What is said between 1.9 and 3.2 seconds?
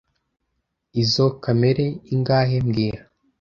ingahe mbwira